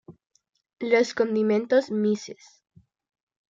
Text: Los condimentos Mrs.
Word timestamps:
Los 0.79 1.13
condimentos 1.13 1.91
Mrs. 1.91 2.63